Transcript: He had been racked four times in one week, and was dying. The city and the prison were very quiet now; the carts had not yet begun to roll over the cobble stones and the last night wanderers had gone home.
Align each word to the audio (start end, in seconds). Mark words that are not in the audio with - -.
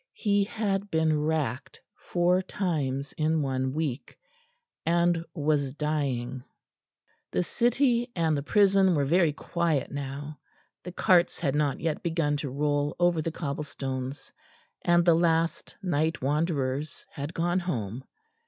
He 0.15 0.45
had 0.45 0.89
been 0.89 1.15
racked 1.21 1.79
four 1.95 2.41
times 2.41 3.13
in 3.19 3.43
one 3.43 3.71
week, 3.75 4.17
and 4.83 5.23
was 5.35 5.75
dying. 5.75 6.43
The 7.31 7.43
city 7.43 8.11
and 8.15 8.35
the 8.35 8.41
prison 8.41 8.95
were 8.95 9.05
very 9.05 9.31
quiet 9.31 9.91
now; 9.91 10.39
the 10.83 10.91
carts 10.91 11.37
had 11.37 11.53
not 11.53 11.79
yet 11.79 12.01
begun 12.01 12.35
to 12.37 12.49
roll 12.49 12.95
over 12.99 13.21
the 13.21 13.29
cobble 13.31 13.63
stones 13.63 14.33
and 14.81 15.05
the 15.05 15.13
last 15.13 15.77
night 15.83 16.19
wanderers 16.19 17.05
had 17.11 17.35
gone 17.35 17.59
home. 17.59 18.03